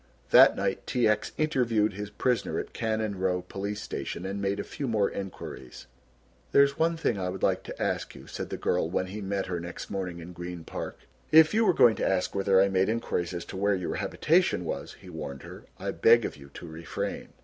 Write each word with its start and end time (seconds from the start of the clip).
That 0.31 0.55
night 0.57 0.87
T. 0.87 1.07
X. 1.07 1.31
interviewed 1.37 1.93
his 1.93 2.09
prisoner 2.09 2.57
at 2.57 2.73
Cannon 2.73 3.19
Row 3.19 3.43
police 3.43 3.83
station 3.83 4.25
and 4.25 4.41
made 4.41 4.59
a 4.59 4.63
few 4.63 4.87
more 4.87 5.11
enquiries. 5.11 5.85
"There 6.53 6.63
is 6.63 6.79
one 6.79 6.97
thing 6.97 7.19
I 7.19 7.29
would 7.29 7.43
like 7.43 7.61
to 7.65 7.79
ask 7.79 8.15
you," 8.15 8.25
said 8.25 8.49
the 8.49 8.57
girl 8.57 8.89
when 8.89 9.05
he 9.05 9.21
met 9.21 9.45
her 9.45 9.59
next 9.59 9.91
morning 9.91 10.17
in 10.17 10.33
Green 10.33 10.63
Park. 10.63 10.97
"If 11.31 11.53
you 11.53 11.63
were 11.65 11.75
going 11.75 11.95
to 11.97 12.09
ask 12.09 12.33
whether 12.33 12.59
I 12.59 12.67
made 12.67 12.89
enquiries 12.89 13.31
as 13.35 13.45
to 13.45 13.57
where 13.57 13.75
your 13.75 13.93
habitation 13.97 14.65
was," 14.65 14.93
he 14.93 15.09
warned 15.11 15.43
her, 15.43 15.65
"I 15.77 15.91
beg 15.91 16.25
of 16.25 16.35
you 16.35 16.49
to 16.55 16.65
refrain." 16.65 17.27